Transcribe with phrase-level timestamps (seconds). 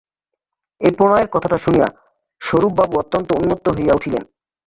[0.81, 1.87] এই প্রণয়ের কথাটা শুনিয়া
[2.41, 4.23] স্বরূপবাবু অত্যন্ত উন্মত্ত হইয়া উঠিলেন।